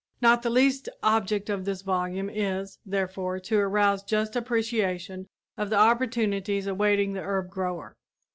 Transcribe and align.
Not 0.19 0.41
the 0.41 0.49
least 0.49 0.89
object 1.03 1.47
of 1.47 1.63
this 1.63 1.83
volume 1.83 2.27
is, 2.27 2.79
therefore, 2.83 3.39
to 3.41 3.59
arouse 3.59 4.01
just 4.01 4.35
appreciation 4.35 5.27
of 5.57 5.69
the 5.69 5.77
opportunities 5.77 6.65
awaiting 6.65 7.13
the 7.13 7.21
herb 7.21 7.51
grower. 7.51 7.95